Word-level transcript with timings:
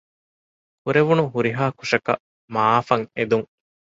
ކުރެވުނު 0.83 1.23
ހުރިހާ 1.33 1.63
ކުށަކަށް 1.77 2.23
މަޢާފަށް 2.53 3.05
އެދުން 3.15 3.47